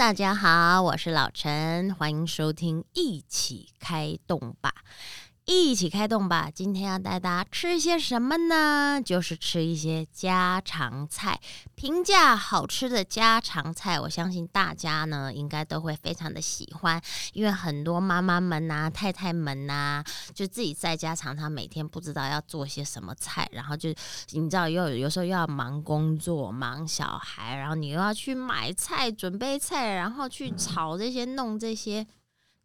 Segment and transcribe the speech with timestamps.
[0.00, 4.72] 大家好，我是老陈，欢迎收听一起开动吧。
[5.52, 6.48] 一起开动吧！
[6.52, 9.00] 今天要带大家吃些什么呢？
[9.04, 11.40] 就是吃一些家常菜，
[11.74, 13.98] 平价好吃的家常菜。
[13.98, 17.00] 我相信大家呢，应该都会非常的喜欢，
[17.32, 23.88] 因为很多妈妈们呐、太太们呐，就自己在家常常每天不知道要做些什么菜，然后就
[24.30, 32.06] 你知道，又有时候又要忙工作、忙小孩，然后你又要去买菜、准备菜，然后去炒这些、弄这些，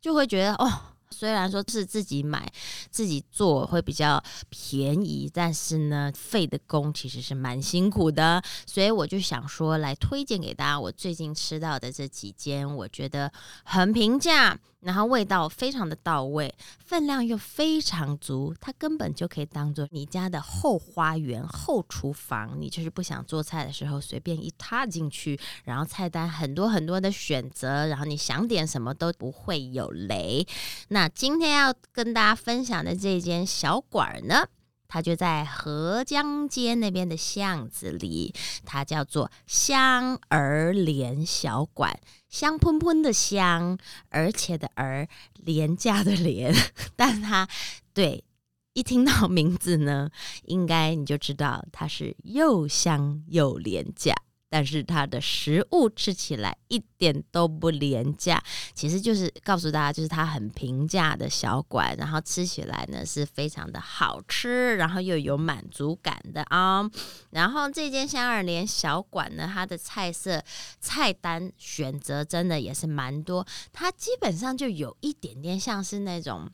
[0.00, 0.90] 就会觉得哦。
[1.10, 2.50] 虽然说是自己买、
[2.94, 8.40] 自己做会比较便宜，但是呢，费的工其实是蛮辛苦的。
[8.66, 13.32] 所以我就想说，来推荐给大家我最近吃到的这几间，我觉得
[13.64, 14.56] 很平价。
[14.84, 22.56] 然后味道非常的到位，分量又非常足，它根本就可以当做你家的后花园、后厨房。
[22.60, 30.46] 你就是不想做菜的时候，随便一踏进去，然后菜单很多很多的选择，然后你想点什么都不会有雷。
[30.88, 34.46] 那今天要跟大家分享的这间小馆儿呢？
[34.86, 46.54] 它就在合江街那边的巷子里，它叫做香儿莲小馆，香喷喷的香，而且的儿廉价的廉，
[46.94, 47.48] 但它
[47.92, 48.24] 对
[48.72, 50.10] 一听到名字呢，
[50.44, 54.14] 应该你就知道它是又香又廉价。
[54.54, 58.40] 但是它的食物吃起来一点都不廉价，
[58.72, 66.88] 其实就是告诉大家，就是它很平价的小馆，然后吃起来呢是非常的好吃，然后又有满足感的啊。
[67.30, 70.40] 然后这间香二莲小馆呢，它的菜色
[70.78, 76.48] 菜单选择真的也是蛮多，它基本上就有一点点像是那种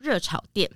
[0.00, 0.68] 热炒店，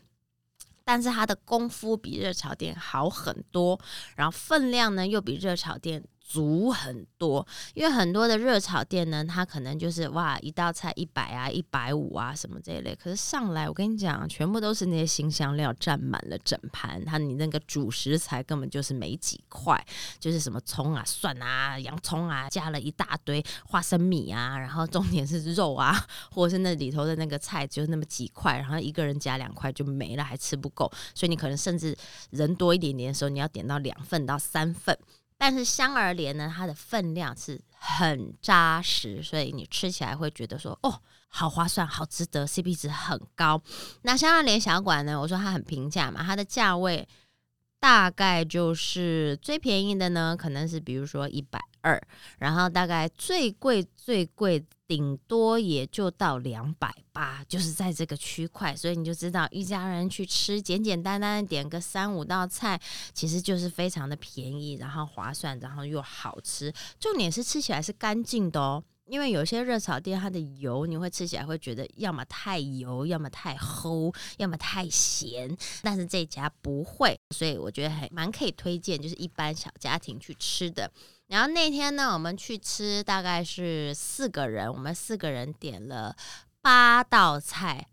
[0.85, 3.81] 但是它的功夫比热炒店好很多，
[4.15, 6.05] 然后分量呢又比热炒店。
[6.29, 19.83] 足很多，因为很多的热炒店呢，它可能就是哇一道菜一百啊、一百五啊什么这一类，可是上来我跟你讲，全部都是那些新香料占满了整盘，它你那个主食材根本就是没几块，
[20.21, 25.97] 就是什么葱啊、蒜啊、洋葱啊，加了一大堆花生米啊，然后重点是肉啊，
[26.31, 31.97] 或者是那里头的那个菜只有那么几块，然后一个人夹两块就没了，还吃不够，所以你可能甚至
[32.33, 34.95] 人多一点点的时候，你要点到两份到三份。
[35.39, 43.63] 但是香儿莲呢，它的分量是很扎实，所以你吃起来会觉得说，哦，好划算，好值得，CP 值很高。
[44.03, 47.09] 那香儿莲小馆呢，我说它很平价嘛，它的价位
[47.81, 52.01] 大概就是最便宜的呢，可能是比如说一百二，
[52.39, 54.65] 然后大概最贵最贵。
[54.89, 62.81] 顶多也就到两百八，就是在这个区块，所以你就知道一家人去吃，简简单单点个三五道菜，
[63.13, 66.73] 其实就是非常的便宜，然后划算，然后又好吃。
[66.99, 80.91] 重点是吃起来是干净的哦，因为有些热炒店它的油你会吃起来会觉得要么太油，要么太齁，要么太咸，但是这家不会，所以我觉得还蛮可以推荐，就是一般小家庭去吃的。
[81.27, 86.15] 然后那天呢，我们去吃，大概是四个人，我们四个人点了
[86.63, 87.89] 八道菜，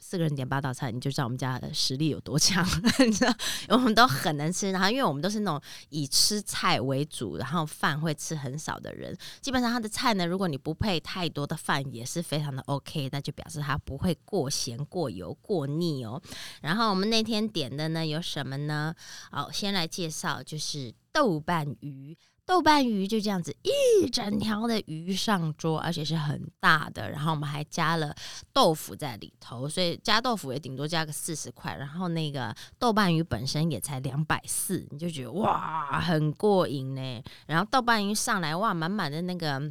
[0.00, 2.66] 四个人点八道菜，你就知道我们家的实力有多强，
[3.06, 3.34] 你知道，
[3.68, 4.70] 我们都很能吃。
[4.70, 16.20] 然后因为我们都是那种以吃菜为主，然后饭会吃很少的人，基本上他的菜呢，如果你不配太多的饭，也是非常的 OK，那就表示它不会过咸、过油、过腻哦。
[16.62, 18.94] 然后我们那天点的呢有什么呢？
[19.30, 22.16] 好，先来介绍，就是豆瓣鱼。
[22.50, 27.08] 豆瓣鱼就这样子一整条的鱼上桌，而且是很大的。
[27.08, 28.12] 然后我们还加了
[28.52, 31.76] 豆腐在里头，所以加豆腐也顶多加个四十块。
[31.76, 37.22] 然后那个豆瓣鱼本身也才两百四，你就觉得哇，很过瘾呢。
[37.46, 39.62] 然后豆瓣鱼上来，哇，满满的那个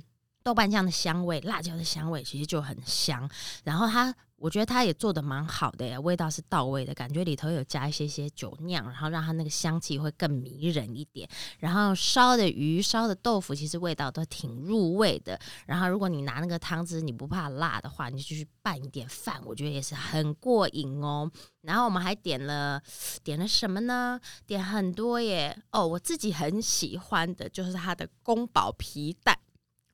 [0.44, 3.30] 豆瓣酱的香味、辣椒的香味，其实就很香。
[3.64, 4.16] 然后它。
[4.42, 11.28] 我觉得它也做的蛮好的，味道是到位的，感觉里头有加一些些酒酿，然后让它那个香气会更迷人一点。
[11.58, 15.38] 然后烧的鱼、烧的豆腐，其实味道都挺入味的。
[15.66, 21.30] 然后如果你拿那个汤汁，你不怕辣的话，你就去拌一点饭，我觉得也是很过瘾哦。
[21.64, 22.82] 然后我们还点了
[23.22, 24.18] 点了什么呢？
[24.48, 25.62] 点很多耶。
[25.72, 29.38] 哦，我自己很喜欢的就是它的宫保皮蛋。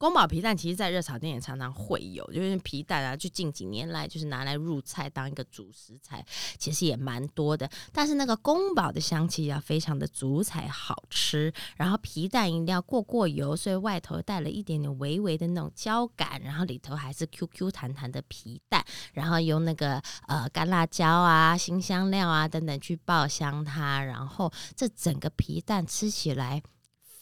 [0.06, 6.24] 宫保皮蛋其实，在热炒店也常常会有，就是皮蛋啊，就近几年来就是拿来入菜当一个主食材，
[6.60, 7.68] 其实也蛮多的。
[7.92, 26.62] 但是那个宫保的香气要非常的足才好吃，然后皮蛋一定要过过油，所以外头带了一点点微微的那种焦感，然后里头还是 Q Q 弹弹的皮蛋，然后用那个呃干辣椒啊、新香料啊等等去爆香它，然后这整个皮蛋吃起来。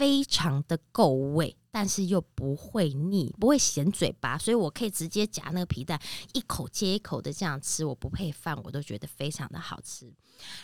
[0.04, 5.98] 非常的够味，但是又不会腻，不会咸嘴巴，所以我可以直接夹那个皮蛋，
[6.34, 10.14] 一口接一口的这样吃，我不配饭我都觉得非常的好吃。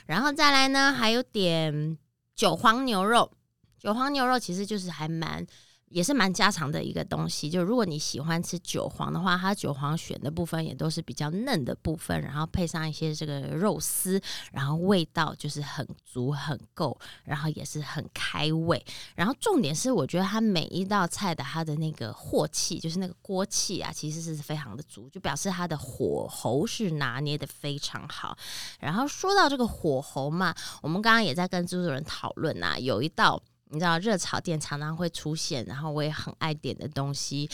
[0.06, 1.98] 然后再来呢，还有点
[2.36, 3.32] 韭黄牛肉，
[3.78, 5.48] 韭黄牛肉其实就是还蛮。
[5.90, 14.22] 也是蛮家常的一个东西，就如果你喜欢吃韭黄的话，它韭黄选的部分也都是比较嫩的部分，然后配上一些这个肉丝，
[14.52, 18.84] 然后味道就是很足很够，然后也是很开胃。
[19.16, 28.38] 然后重点是，我觉得它每一道菜的它的那个火气，就是那个锅气啊，其实是非常的足，就表示它的火候是拿捏的非常好。
[28.80, 33.42] 然后说到这个火候嘛，我们刚刚也在跟制作人讨论啊，有一道。
[33.70, 37.50] 你知道热炒店常常会出现，然后我也很爱点的东西。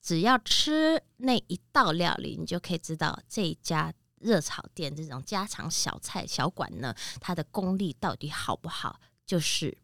[0.00, 8.98] 只要吃那一道料理，你就可以知道这一家热炒店这种家常小菜小馆呢，它的功力到底好不好？
[9.26, 9.76] 就是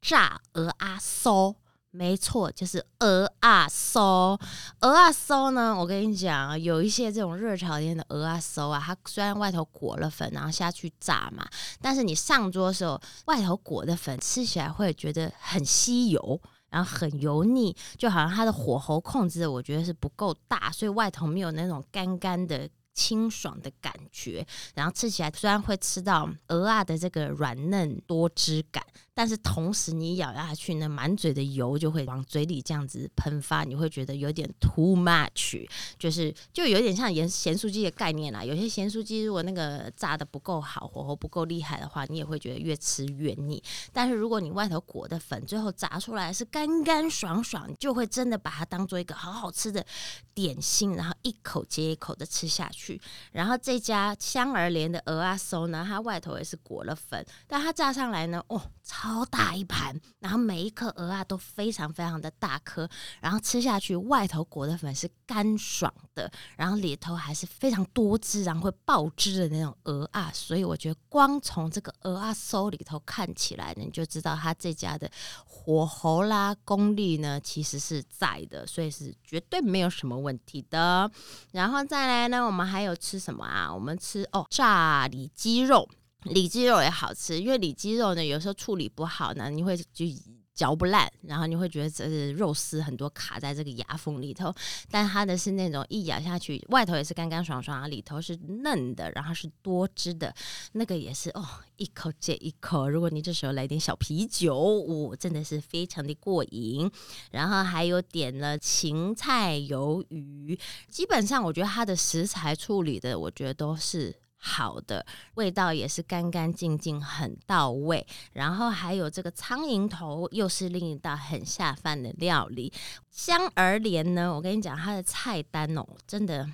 [0.00, 1.54] 炸鹅阿酥。
[1.98, 4.38] 没错，就是鹅啊烧，
[4.82, 5.76] 鹅啊烧呢。
[5.76, 11.44] 我跟你讲，有一些这种热炒店的鹅啊烧啊，它虽然外头裹了粉，然后下去炸嘛，
[11.82, 16.40] 但是你上桌的时候，外头裹的粉吃起来会觉得很吸油，
[16.70, 22.68] 然后很油腻，就好像它的火候控制，我觉得是不够大，所以外头没有那种干干的。
[22.94, 28.84] 清爽的感觉，然后吃起来虽然会吃到鹅啊的这个软嫩多汁感，
[29.18, 35.68] 但是同时你咬下去呢，满嘴的油就会往嘴里这样子喷发，你会觉得有点 too much，
[35.98, 38.44] 就是就有点像盐咸酥鸡的概念啦。
[38.44, 43.60] 有些咸酥鸡如果那个炸的不够好，火候不够厉害的话，你也会觉得越吃越腻。
[43.92, 49.84] 但是如果你外头裹的粉，最后炸出来是干干爽爽，就会真的把它当做一个好好吃的
[50.32, 53.00] 点心，然后一口接一口的吃下去。
[53.32, 62.88] 然后这家香儿莲的鹅啊酥呢，它外头也是裹了粉，但它炸上来呢，哦，超超大一盘，然后每一颗鹅啊都非常非常的大颗，
[63.20, 75.08] 然后吃下去外头裹的粉是干爽的，然后里头还是非常多汁，然后会爆汁的那种鹅啊，所以我觉得光从这个鹅啊酥里头看起来呢，你就知道它这家的
[75.44, 81.10] 火候啦功力呢其实是在的，所以是绝对没有什么问题的。
[81.52, 82.78] 然后再来呢，我们还。
[82.88, 83.74] 有吃什么啊？
[83.74, 85.86] 我们吃哦，炸里脊肉，
[86.24, 90.04] 里脊肉也好吃，因为里脊肉呢，有时候处理不好呢，你会就
[90.52, 94.52] 嚼不烂，然后你会觉得这是肉丝很多卡在这个牙缝里头。
[94.90, 100.34] 但它的是那种一咬下去，外头也是干干爽爽，里头是嫩的，然后是多汁的，
[100.72, 102.88] 那个也是哦，一口接一口。
[102.88, 106.90] 如果你这时候来点小啤酒，哦，真的是非常的过瘾。
[107.30, 114.12] 然后还有点了芹菜鱿鱼，基本上我觉得它的食材处理的，我觉得都是。
[114.38, 115.04] 好的
[115.34, 118.06] 味道也是干干净净，很到位。
[118.32, 122.72] 然后还有这个苍蝇头，又是另一道很下饭的料理。
[123.10, 126.48] 香而莲呢，我跟你讲，它的菜单哦，真的。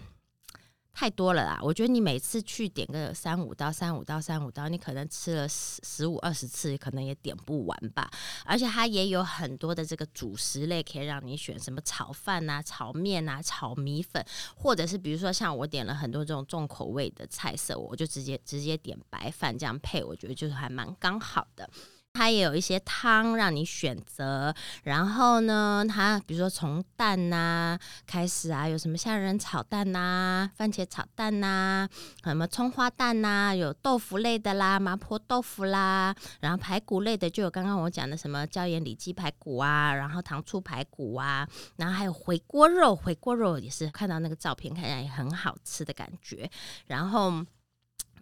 [0.94, 1.58] 太多了啦！
[1.60, 8.08] 我觉得你每次去点个三五刀、三五刀、三五刀，你可能吃了十十五二十次，可能也点不完吧。
[8.44, 14.24] 而且它也有很多的这个主食类可以让你选，什么炒饭啊、炒面啊、炒米粉，
[14.56, 21.68] 或者是比如说像我点了很多这种重口味的菜色，我就直接直接点白饭这样配，我觉得就是还蛮刚好的。
[22.14, 24.54] 它也有一些汤让你选择，
[24.84, 31.88] 然后呢，它比如说从蛋呐开始啊，有什么虾仁炒蛋呐、番茄炒蛋呐、
[32.22, 46.48] 什么葱花蛋呐，有豆腐类的啦、麻婆豆腐啦，然后排骨类的就有刚刚我讲的什么椒盐里脊排骨啊，然后糖醋排骨啊，然后还有回锅肉，回锅肉也是看到那个照片看起来也很好吃的感觉，
[46.86, 47.44] 然后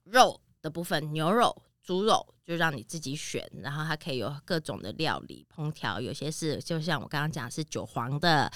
[0.05, 1.55] 肉的部分牛肉。
[1.85, 8.51] 猪肉就让你自己选，然后它可以有各种的料理烹调，有些是就像我刚刚讲是韭黄的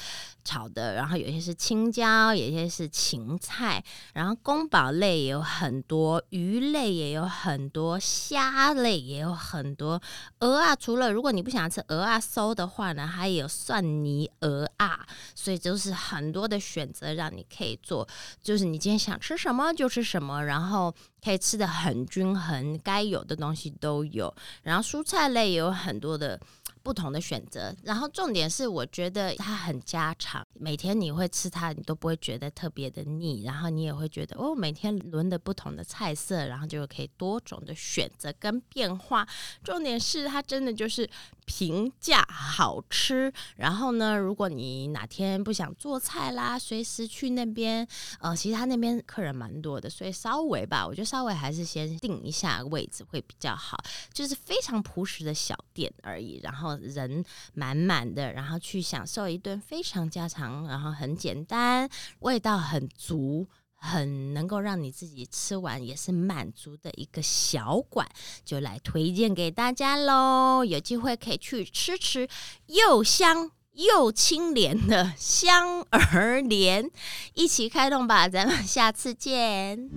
[0.44, 3.82] 炒的，然后有些是青椒，有些是芹菜，
[4.14, 10.00] 然后宫保类也有很多，鱼类也有很多，虾类也有很多。
[10.40, 18.06] 鹅啊，除了如果你不想吃鹅啊酥的话呢，还有蒜泥鹅啊，所以就是很多的选择让你可以做，
[18.42, 20.92] 就是你今天想吃什么就吃什么，然后。
[21.24, 24.32] 可以吃的很均衡，该有的东西都有。
[24.62, 26.38] 然后蔬菜类也有很多的
[26.82, 27.74] 不同的选择。
[27.82, 39.26] 然后重点是，我觉得它很家常，每天你会吃它，你都不会觉得特别的腻，然后你也会觉得哦，每天轮的不同的菜色，然后就可以多种的选择跟变化。
[39.62, 41.08] 重点是它真的就是
[41.44, 43.32] 平价好吃。
[43.56, 47.86] 然后呢，如果你哪天不想做菜啦，随时去那边，
[48.20, 53.76] 呃，其实他那边客人蛮多的，所以稍微吧，我觉得稍微还是先定一下位置会比较好。
[54.12, 61.88] 就是非常朴实的小店而已，然后人满满的，然后去享受一顿非常家常，然后很简单，
[62.20, 68.08] 味道很足，很能够让你自己吃完也是满足的一个小馆，
[68.44, 70.64] 就来推荐给大家喽。
[70.64, 72.28] 有机会可以去吃吃
[72.66, 76.90] 又香又清廉的香儿莲，
[77.34, 78.28] 一起开动吧！
[78.28, 79.90] 咱们下次见。